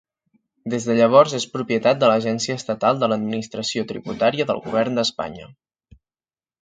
Des 0.73 0.85
de 0.91 0.95
llavors 0.99 1.35
és 1.39 1.45
propietat 1.57 1.99
de 2.03 2.09
l'Agència 2.11 2.55
Estatal 2.61 3.03
de 3.03 3.09
l'Administració 3.13 3.85
Tributària 3.93 4.49
del 4.53 4.63
Govern 4.65 4.99
d'Espanya. 5.01 5.51